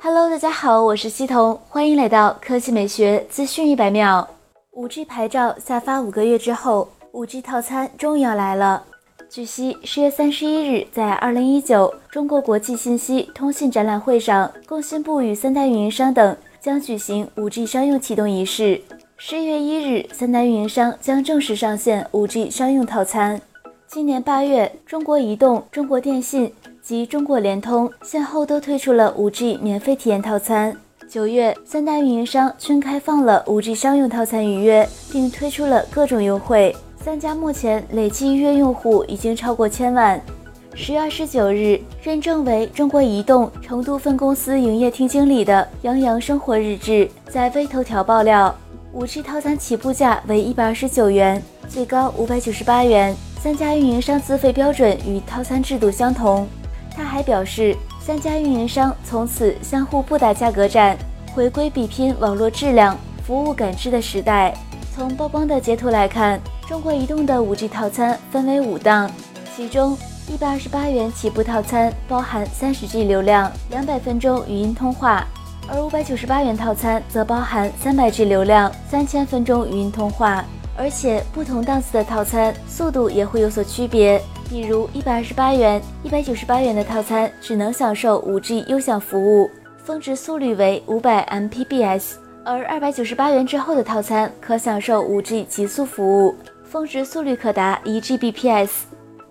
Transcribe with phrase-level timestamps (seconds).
[0.00, 4.28] Hello，大家好，我是西彤，欢迎来到科技美学资讯一百秒。
[4.72, 8.84] 5G 牌照下发五个月之后，5G 套餐终于要来了。
[9.28, 18.80] 据悉，十月三十一日，在二零一九中国国际信息通信展览会上，工信部与三大运营商等将举行 5G 商用启动仪式。
[19.16, 23.40] 十一月一日，三大运营商将正式上线 5G 商用套餐。
[23.88, 26.54] 今年八月，中国移动、中国电信。
[26.88, 30.74] 及中国联通先后都推出了 5G 免费体验套餐。
[31.06, 36.74] 九月，三大运营商均开放了 5G 商用套餐预约，并推出了各种优惠。
[36.96, 40.18] 三家目前累计预约用户已经超过千万。
[40.74, 48.54] 十月二十九日，认证为中国移动成都分公司营业厅经理的杨洋生活日志在微头条爆料
[48.94, 53.14] ，5G 套餐起步价为一百二十九元，最高五百九十八元。
[53.38, 56.48] 三家运营商资费标准与套餐制度相同。
[56.98, 60.98] 他还表示，三家运营商从此相互不打价格战，
[61.32, 64.52] 回归比拼网络质量、服务感知的时代。
[64.92, 69.08] 从曝光的截图来看，中国移动的 5G 套餐分为五档，
[69.54, 69.96] 其中
[70.28, 75.24] 128元起步套餐包含 30G 流量、200分钟语音通话，
[75.68, 80.44] 而598元套餐则包含 300G 流量、3000分钟语音通话，
[80.76, 84.20] 而且不同档次的套餐速度也会有所区别。
[84.48, 98.70] 比如一百二十八元、一百九十八元的套餐只能享受五 G 优享服务，峰值速率为五百 Mbps；而二百九十八元之后的套餐可享受五 G 极速服务，峰值速率可达一 Gbps。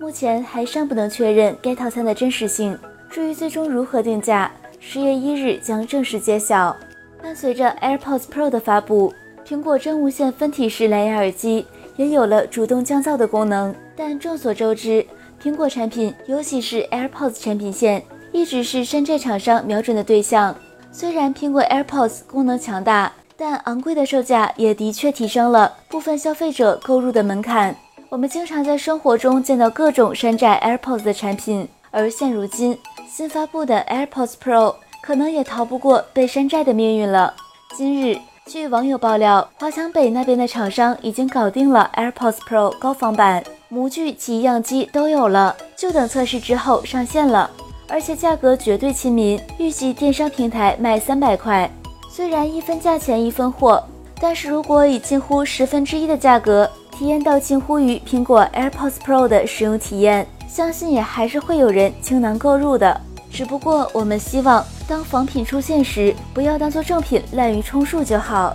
[0.00, 2.76] 目前还尚不能确认该套餐的真实性，
[3.10, 6.74] 至于最终如何定价，十月一日将正式揭晓。
[7.22, 9.12] 伴随着 AirPods Pro 的发布，
[9.46, 11.66] 苹果真无线分体式蓝牙耳机。
[11.96, 15.04] 也有了主动降噪的功能，但众所周知，
[15.42, 20.54] 苹果产品，尤其是 AirPods 产品线，一直是山寨厂商瞄准的对象。
[20.90, 27.74] 虽然苹果 AirPods 功能强大，但昂贵的售价也的确提升了部分消费者购入的门槛。
[28.08, 32.78] 我们经常在生活中见到各种山寨 AirPods 的产品，而现如今
[33.08, 37.34] 新发布的 AirPods Pro 可能也逃不过被山寨的命运了。
[37.76, 38.18] 今日。
[38.44, 43.40] 据网友爆料，华强北那边的厂商已经搞定了 AirPods Pro 高仿版，
[43.72, 47.50] 模具及样机都有了，就等测试之后上线了。
[47.88, 51.70] 而且价格绝对亲民，预计电商平台卖三百块。
[52.10, 53.82] 虽然一分价钱一分货，
[54.20, 63.00] 但是如果以近乎十分之一的价格体验到近乎于苹果 AirPods Pro 的使用体验，相信也还是会有人倾囊购入的。
[63.30, 64.62] 只不过我们希望。
[64.86, 68.54] 当仿品出现时，不要当做正品滥竽充数就好。